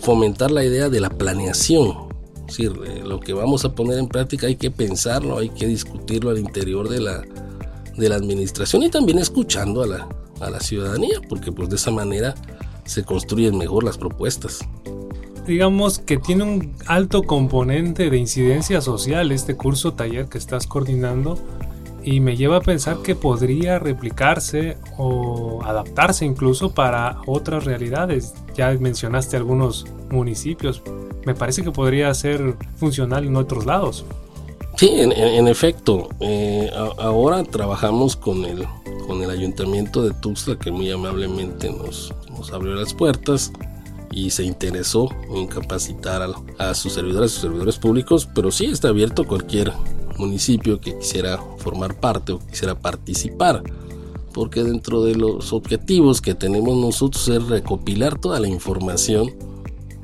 fomentar 0.00 0.50
la 0.50 0.64
idea 0.64 0.88
de 0.88 1.00
la 1.00 1.10
planeación, 1.10 2.07
decir, 2.48 2.72
eh, 2.86 3.02
lo 3.04 3.20
que 3.20 3.32
vamos 3.32 3.64
a 3.64 3.74
poner 3.74 3.98
en 3.98 4.08
práctica 4.08 4.46
hay 4.46 4.56
que 4.56 4.70
pensarlo, 4.70 5.38
hay 5.38 5.50
que 5.50 5.66
discutirlo 5.66 6.30
al 6.30 6.38
interior 6.38 6.88
de 6.88 7.00
la, 7.00 7.22
de 7.96 8.08
la 8.08 8.16
administración 8.16 8.82
y 8.82 8.90
también 8.90 9.18
escuchando 9.18 9.82
a 9.82 9.86
la, 9.86 10.08
a 10.40 10.50
la 10.50 10.60
ciudadanía, 10.60 11.20
porque 11.28 11.52
pues 11.52 11.68
de 11.68 11.76
esa 11.76 11.90
manera 11.90 12.34
se 12.84 13.04
construyen 13.04 13.56
mejor 13.56 13.84
las 13.84 13.98
propuestas. 13.98 14.60
Digamos 15.46 15.98
que 15.98 16.18
tiene 16.18 16.44
un 16.44 16.74
alto 16.86 17.22
componente 17.22 18.10
de 18.10 18.18
incidencia 18.18 18.80
social 18.80 19.32
este 19.32 19.56
curso 19.56 19.94
taller 19.94 20.28
que 20.28 20.36
estás 20.36 20.66
coordinando 20.66 21.38
y 22.02 22.20
me 22.20 22.36
lleva 22.36 22.56
a 22.56 22.60
pensar 22.60 22.98
que 23.02 23.14
podría 23.14 23.78
replicarse 23.78 24.76
o 24.96 25.60
adaptarse 25.64 26.24
incluso 26.24 26.72
para 26.72 27.18
otras 27.26 27.64
realidades. 27.64 28.34
Ya 28.54 28.70
mencionaste 28.72 29.36
algunos 29.36 29.86
municipios, 30.10 30.82
me 31.26 31.34
parece 31.34 31.62
que 31.62 31.70
podría 31.70 32.12
ser 32.14 32.56
funcional 32.76 33.26
en 33.26 33.36
otros 33.36 33.66
lados. 33.66 34.04
Sí, 34.76 34.88
en, 34.92 35.10
en 35.12 35.48
efecto, 35.48 36.08
eh, 36.20 36.70
a, 36.72 37.02
ahora 37.02 37.42
trabajamos 37.42 38.14
con 38.14 38.44
el, 38.44 38.64
con 39.06 39.22
el 39.22 39.30
ayuntamiento 39.30 40.02
de 40.02 40.12
Tuxtla 40.12 40.56
que 40.56 40.70
muy 40.70 40.90
amablemente 40.90 41.70
nos, 41.72 42.14
nos 42.30 42.52
abrió 42.52 42.74
las 42.76 42.94
puertas 42.94 43.52
y 44.12 44.30
se 44.30 44.44
interesó 44.44 45.08
en 45.34 45.48
capacitar 45.48 46.22
a, 46.22 46.70
a 46.70 46.74
sus 46.74 46.92
servidores, 46.92 47.32
a 47.32 47.34
sus 47.34 47.42
servidores 47.42 47.76
públicos, 47.76 48.28
pero 48.32 48.52
sí 48.52 48.66
está 48.66 48.88
abierto 48.88 49.26
cualquier 49.26 49.72
municipio 50.18 50.80
que 50.80 50.98
quisiera 50.98 51.38
formar 51.58 51.98
parte 51.98 52.32
o 52.32 52.38
quisiera 52.38 52.78
participar 52.78 53.62
porque 54.32 54.62
dentro 54.62 55.02
de 55.02 55.14
los 55.14 55.52
objetivos 55.52 56.20
que 56.20 56.34
tenemos 56.34 56.76
nosotros 56.76 57.26
es 57.28 57.46
recopilar 57.46 58.18
toda 58.18 58.40
la 58.40 58.48
información 58.48 59.32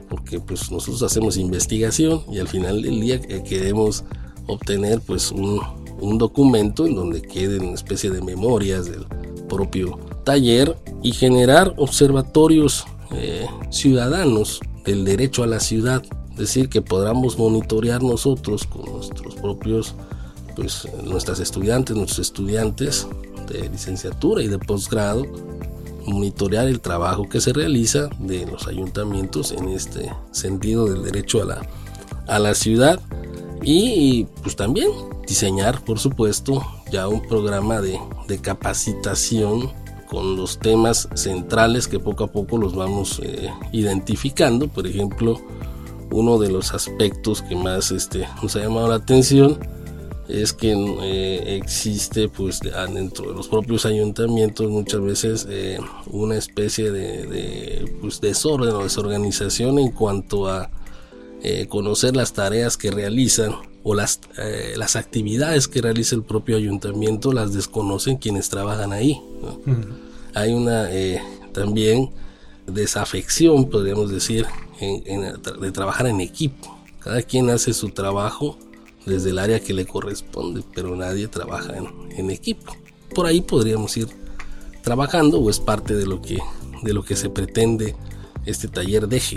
porque 0.09 0.41
pues 0.41 0.71
nosotros 0.71 1.03
hacemos 1.03 1.37
investigación 1.37 2.23
y 2.31 2.39
al 2.39 2.49
final 2.49 2.83
del 2.83 3.01
día 3.01 3.21
queremos 3.21 4.05
obtener 4.47 5.01
pues 5.01 5.31
un, 5.31 5.61
un 6.01 6.19
documento 6.19 6.87
en 6.87 6.95
donde 6.95 7.23
queden 7.23 7.63
una 7.63 7.75
especie 7.75 8.11
de 8.11 8.23
memorias 8.23 8.87
del 8.87 9.07
propio 9.49 9.99
taller 10.25 10.77
y 11.03 11.13
generar 11.13 11.75
observatorios 11.77 12.85
eh, 13.13 13.47
ciudadanos 13.71 14.61
del 14.85 15.05
derecho 15.05 15.43
a 15.43 15.47
la 15.47 15.61
ciudad, 15.61 16.03
decir, 16.37 16.69
que 16.69 16.83
podamos 16.83 17.39
monitorear 17.39 18.03
nosotros 18.03 18.65
con 18.65 18.93
nuestros 18.93 19.35
propios, 19.37 19.95
pues 20.57 20.89
nuestras 21.05 21.41
estudiantes, 21.41 21.97
nuestros 21.97 22.21
estudiantes 22.21 23.07
de 23.49 23.69
licenciatura 23.69 24.43
y 24.43 24.49
de 24.49 24.59
posgrado, 24.59 25.25
monitorear 26.07 26.69
el 26.69 26.81
trabajo 26.81 27.29
que 27.29 27.41
se 27.41 27.53
realiza 27.53 28.09
de 28.19 28.47
los 28.47 28.67
ayuntamientos 28.67 29.53
en 29.53 29.69
este 29.69 30.13
sentido 30.33 30.87
del 30.87 31.03
derecho 31.03 31.43
a 31.43 31.47
la, 31.47 31.67
a 32.27 32.39
la 32.39 32.55
ciudad 32.55 33.01
y 33.63 34.25
pues 34.43 34.57
también 34.57 34.91
diseñar 35.27 35.83
por 35.83 35.99
supuesto 35.99 36.63
ya 36.93 37.09
un 37.09 37.27
programa 37.27 37.81
de, 37.81 37.99
de 38.29 38.39
capacitación 38.39 39.73
con 40.15 40.37
los 40.37 40.59
temas 40.59 41.09
centrales 41.15 41.89
que 41.89 41.99
poco 41.99 42.25
a 42.25 42.27
poco 42.29 42.59
los 42.59 42.75
vamos 42.75 43.21
eh, 43.25 43.51
identificando. 43.73 44.69
Por 44.69 44.87
ejemplo 44.87 45.41
uno 46.15 46.39
de 46.39 46.49
los 46.49 46.73
aspectos 46.75 47.43
que 47.43 47.57
más 47.57 47.91
este, 47.91 48.29
nos 48.41 48.55
ha 48.55 48.61
llamado 48.61 48.87
la 48.89 48.95
atención 48.95 49.59
es 50.29 50.53
que 50.53 50.73
eh, 50.73 51.57
existe 51.57 52.29
pues 52.29 52.61
dentro 52.61 53.29
de 53.29 53.35
los 53.35 53.49
propios 53.49 53.85
ayuntamientos 53.85 54.71
muchas 54.71 55.01
veces 55.03 55.47
eh, 55.51 55.79
una 56.07 56.37
especie 56.37 56.93
de, 56.93 57.27
de 57.27 57.93
pues, 58.01 58.21
desorden 58.21 58.71
o 58.71 58.85
desorganización 58.85 59.79
en 59.81 59.91
cuanto 59.91 60.49
a 60.49 60.71
eh, 61.43 61.67
conocer 61.69 62.15
las 62.15 62.33
tareas 62.33 62.77
que 62.77 62.93
realizan 62.93 63.53
o 63.83 63.95
las, 63.95 64.21
las 64.77 64.97
actividades 64.97 65.69
que 65.69 65.83
realiza 65.83 66.15
el 66.15 66.23
propio 66.23 66.57
ayuntamiento 66.57 67.33
las 67.33 67.53
desconocen 67.53 68.17
quienes 68.17 68.49
trabajan 68.49 68.95
ahí. 68.95 69.21
¿no? 69.43 69.49
Uh 69.49 69.63
-huh. 69.67 69.87
Hay 70.33 70.55
una 70.55 70.89
también 71.53 72.09
desafección, 72.67 73.69
podríamos 73.69 74.11
decir, 74.11 74.47
de 74.81 75.73
trabajar 75.73 76.07
en 76.07 76.21
equipo. 76.21 76.79
Cada 76.99 77.23
quien 77.23 77.51
hace 77.51 77.75
su 77.75 77.91
trabajo 77.91 78.59
desde 79.07 79.31
el 79.31 79.39
área 79.39 79.61
que 79.61 79.75
le 79.75 79.87
corresponde, 79.87 80.63
pero 80.75 80.97
nadie 80.97 81.29
trabaja 81.29 81.75
en, 81.77 82.31
equipo. 82.31 82.75
Por 83.15 83.27
ahí 83.27 83.41
podríamos 83.41 83.97
ir 83.97 84.09
trabajando 84.83 85.39
o 85.39 85.51
es 85.51 85.61
parte 85.61 85.95
de 85.95 86.07
lo 86.07 86.23
que, 86.23 86.39
de 86.83 86.93
lo 86.95 87.05
que 87.05 87.17
se 87.17 87.29
pretende 87.31 87.95
este 88.47 88.69
taller 88.69 89.09
deje. 89.09 89.37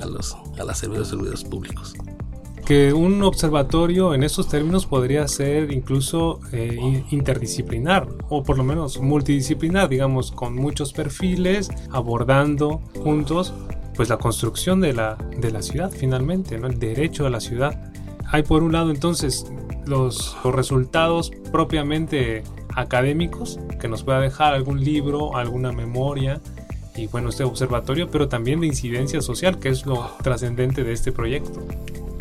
a 0.00 0.06
los 0.06 0.36
a 0.58 0.64
las 0.64 0.78
servidores 0.78 1.44
públicos 1.44 1.94
que 2.68 2.92
un 2.92 3.22
observatorio 3.22 4.12
en 4.12 4.22
estos 4.22 4.46
términos 4.46 4.84
podría 4.84 5.26
ser 5.26 5.72
incluso 5.72 6.38
eh, 6.52 7.02
interdisciplinar 7.10 8.06
o 8.28 8.42
por 8.42 8.58
lo 8.58 8.62
menos 8.62 9.00
multidisciplinar, 9.00 9.88
digamos, 9.88 10.32
con 10.32 10.54
muchos 10.54 10.92
perfiles 10.92 11.70
abordando 11.90 12.82
juntos 13.02 13.54
pues 13.96 14.10
la 14.10 14.18
construcción 14.18 14.82
de 14.82 14.92
la, 14.92 15.16
de 15.38 15.50
la 15.50 15.62
ciudad 15.62 15.90
finalmente, 15.90 16.58
¿no? 16.58 16.66
el 16.66 16.78
derecho 16.78 17.24
a 17.24 17.30
la 17.30 17.40
ciudad. 17.40 17.90
Hay 18.26 18.42
por 18.42 18.62
un 18.62 18.72
lado 18.72 18.90
entonces 18.90 19.46
los, 19.86 20.36
los 20.44 20.54
resultados 20.54 21.32
propiamente 21.50 22.42
académicos 22.76 23.58
que 23.80 23.88
nos 23.88 24.02
pueda 24.02 24.20
dejar 24.20 24.52
algún 24.52 24.84
libro, 24.84 25.38
alguna 25.38 25.72
memoria, 25.72 26.42
y 26.94 27.06
bueno, 27.06 27.30
este 27.30 27.44
observatorio, 27.44 28.10
pero 28.10 28.28
también 28.28 28.60
de 28.60 28.66
incidencia 28.66 29.22
social, 29.22 29.58
que 29.58 29.70
es 29.70 29.86
lo 29.86 30.10
trascendente 30.22 30.84
de 30.84 30.92
este 30.92 31.12
proyecto. 31.12 31.62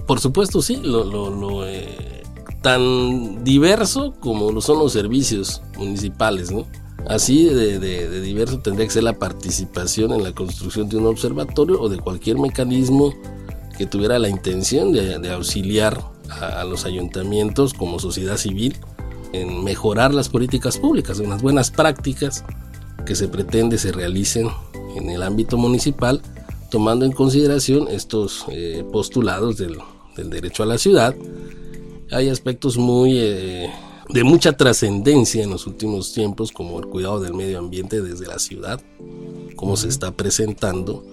Por 0.07 0.21
supuesto, 0.21 0.61
sí, 0.61 0.77
lo, 0.77 1.67
eh, 1.67 2.23
tan 2.61 3.43
diverso 3.43 4.13
como 4.21 4.51
lo 4.51 4.61
son 4.61 4.79
los 4.79 4.93
servicios 4.93 5.61
municipales, 5.77 6.49
¿no? 6.49 6.65
Así 7.07 7.45
de, 7.45 8.21
diverso 8.21 8.59
tendría 8.59 8.87
que 8.87 8.93
ser 8.93 9.03
la 9.03 9.19
participación 9.19 10.13
en 10.13 10.23
la 10.23 10.33
construcción 10.33 10.87
de 10.87 10.97
un 10.97 11.05
observatorio 11.05 11.79
o 11.79 11.89
de 11.89 11.99
cualquier 11.99 12.39
mecanismo 12.39 13.13
que 13.77 13.85
tuviera 13.85 14.17
la 14.17 14.29
intención 14.29 14.93
de, 14.93 15.29
auxiliar 15.29 16.01
a, 16.41 16.63
los 16.63 16.85
ayuntamientos 16.85 17.73
como 17.73 17.99
sociedad 17.99 18.37
civil 18.37 18.77
en 19.33 19.63
mejorar 19.63 20.13
las 20.13 20.29
políticas 20.29 20.77
públicas, 20.77 21.19
unas 21.19 21.41
buenas 21.41 21.69
prácticas 21.69 22.45
que 23.05 23.15
se 23.15 23.27
pretende 23.27 23.77
se 23.77 23.91
realicen 23.91 24.49
en 24.95 25.09
el 25.09 25.21
ámbito 25.21 25.57
municipal, 25.57 26.21
tomando 26.71 27.05
en 27.05 27.11
consideración 27.11 27.87
estos 27.89 28.45
eh, 28.49 28.85
postulados 28.91 29.57
del, 29.57 29.77
del 30.17 30.29
derecho 30.29 30.63
a 30.63 30.65
la 30.65 30.77
ciudad, 30.77 31.15
hay 32.11 32.29
aspectos 32.29 32.77
muy 32.77 33.17
eh, 33.17 33.69
de 34.09 34.23
mucha 34.23 34.53
trascendencia 34.53 35.43
en 35.43 35.49
los 35.49 35.67
últimos 35.67 36.13
tiempos, 36.13 36.51
como 36.51 36.79
el 36.79 36.87
cuidado 36.87 37.19
del 37.19 37.33
medio 37.33 37.59
ambiente 37.59 38.01
desde 38.01 38.27
la 38.27 38.39
ciudad, 38.39 38.81
cómo 39.55 39.75
se 39.75 39.87
está 39.87 40.11
presentando 40.11 41.05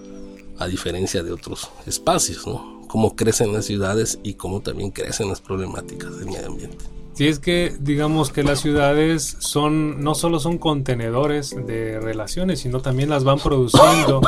a 0.57 0.67
diferencia 0.67 1.23
de 1.23 1.31
otros 1.31 1.69
espacios, 1.85 2.47
¿no? 2.47 2.83
Cómo 2.87 3.15
crecen 3.15 3.51
las 3.51 3.65
ciudades 3.65 4.19
y 4.23 4.35
cómo 4.35 4.61
también 4.61 4.91
crecen 4.91 5.27
las 5.27 5.41
problemáticas 5.41 6.17
del 6.17 6.27
medio 6.27 6.47
ambiente. 6.47 6.85
Si 7.13 7.27
es 7.27 7.39
que 7.39 7.75
digamos 7.79 8.29
que 8.29 8.43
las 8.43 8.59
ciudades 8.59 9.37
son 9.39 10.03
no 10.03 10.15
solo 10.15 10.39
son 10.39 10.57
contenedores 10.57 11.55
de 11.65 11.99
relaciones, 11.99 12.59
sino 12.59 12.81
también 12.81 13.09
las 13.09 13.23
van 13.23 13.39
produciendo 13.39 14.21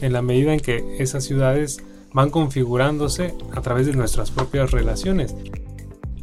en 0.00 0.12
la 0.12 0.22
medida 0.22 0.52
en 0.52 0.60
que 0.60 0.96
esas 0.98 1.24
ciudades 1.24 1.82
van 2.14 2.30
configurándose 2.30 3.34
a 3.54 3.60
través 3.60 3.86
de 3.86 3.94
nuestras 3.94 4.30
propias 4.30 4.70
relaciones. 4.70 5.34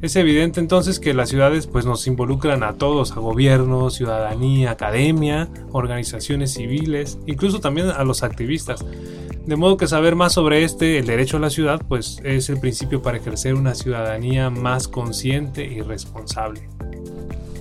Es 0.01 0.15
evidente 0.15 0.61
entonces 0.61 0.97
que 0.97 1.13
las 1.13 1.27
ciudades 1.27 1.67
pues 1.67 1.85
nos 1.85 2.07
involucran 2.07 2.63
a 2.63 2.75
todos, 2.75 3.11
a 3.11 3.19
gobierno, 3.19 3.89
ciudadanía, 3.89 4.71
academia, 4.71 5.49
organizaciones 5.73 6.53
civiles, 6.53 7.19
incluso 7.25 7.59
también 7.59 7.89
a 7.89 8.03
los 8.05 8.23
activistas. 8.23 8.85
De 9.45 9.55
modo 9.57 9.75
que 9.75 9.87
saber 9.87 10.15
más 10.15 10.33
sobre 10.33 10.63
este, 10.63 10.99
el 10.99 11.05
derecho 11.05 11.35
a 11.35 11.41
la 11.41 11.49
ciudad, 11.49 11.81
pues 11.85 12.21
es 12.23 12.49
el 12.49 12.61
principio 12.61 13.01
para 13.01 13.17
ejercer 13.17 13.55
una 13.55 13.75
ciudadanía 13.75 14.49
más 14.49 14.87
consciente 14.87 15.65
y 15.65 15.81
responsable. 15.81 16.69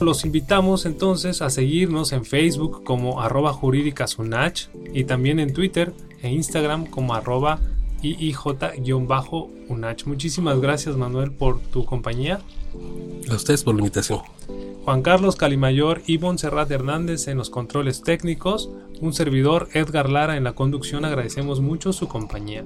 Los 0.00 0.24
invitamos 0.24 0.84
entonces 0.84 1.42
a 1.42 1.50
seguirnos 1.50 2.12
en 2.12 2.24
Facebook 2.24 2.82
como 2.82 3.20
arroba 3.20 3.52
jurídicasunach 3.52 4.68
y 4.92 5.04
también 5.04 5.38
en 5.38 5.52
Twitter 5.52 5.92
e 6.22 6.30
Instagram 6.30 6.86
como 6.86 7.14
arroba 7.14 7.60
IIJ-UNACH. 8.02 10.06
Muchísimas 10.06 10.60
gracias 10.60 10.96
Manuel 10.96 11.30
por 11.30 11.60
tu 11.60 11.84
compañía. 11.84 12.40
A 13.30 13.34
ustedes 13.34 13.62
por 13.62 13.74
la 13.74 13.80
invitación. 13.80 14.20
Juan 14.84 15.02
Carlos 15.02 15.36
Calimayor 15.36 16.02
y 16.06 16.18
Montserrat 16.18 16.68
Hernández 16.68 17.28
en 17.28 17.38
los 17.38 17.50
controles 17.50 18.02
técnicos, 18.02 18.68
un 19.00 19.12
servidor 19.12 19.68
Edgar 19.74 20.10
Lara 20.10 20.36
en 20.36 20.42
la 20.42 20.54
conducción, 20.54 21.04
agradecemos 21.04 21.60
mucho 21.60 21.92
su 21.92 22.08
compañía. 22.08 22.64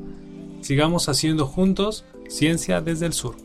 Sigamos 0.63 1.11
haciendo 1.11 1.47
juntos 1.47 2.07
ciencia 2.29 2.81
desde 2.81 3.05
el 3.05 3.13
sur. 3.13 3.37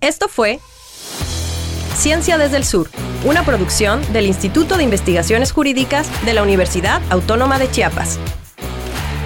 Esto 0.00 0.28
fue 0.28 0.58
Ciencia 1.96 2.38
desde 2.38 2.58
el 2.58 2.64
Sur, 2.64 2.90
una 3.24 3.44
producción 3.44 4.00
del 4.12 4.26
Instituto 4.26 4.76
de 4.76 4.84
Investigaciones 4.84 5.52
Jurídicas 5.52 6.08
de 6.24 6.34
la 6.34 6.42
Universidad 6.42 7.00
Autónoma 7.10 7.58
de 7.58 7.70
Chiapas. 7.70 8.18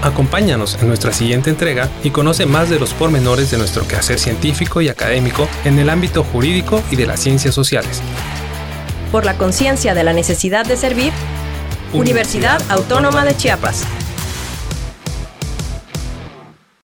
Acompáñanos 0.03 0.79
en 0.81 0.89
nuestra 0.89 1.13
siguiente 1.13 1.51
entrega 1.51 1.91
y 2.03 2.11
conoce 2.11 2.47
más 2.47 2.71
de 2.71 2.79
los 2.79 2.95
pormenores 2.95 3.51
de 3.51 3.59
nuestro 3.59 3.87
quehacer 3.87 4.19
científico 4.19 4.81
y 4.81 4.89
académico 4.89 5.47
en 5.65 5.79
el 5.79 5.91
ámbito 5.91 6.25
jurídico 6.25 6.83
y 6.91 6.97
de 6.97 7.07
las 7.07 7.21
ciencias 7.21 7.55
sociales. 7.55 8.01
Por 9.13 9.27
la 9.27 9.37
conciencia 9.37 9.93
de 9.93 10.05
la 10.05 10.13
necesidad 10.13 10.65
de 10.65 10.77
servir, 10.77 11.13
Universidad 11.93 12.63
Autónoma 12.71 13.25
de 13.25 13.37
Chiapas. 13.37 13.85